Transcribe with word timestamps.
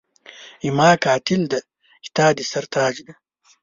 زما 0.65 0.89
قاتل 1.03 1.41
دی 1.51 1.59
ستا 2.07 2.25
د 2.37 2.39
سر 2.51 2.63
تاج 2.73 2.95
دی 3.05 3.13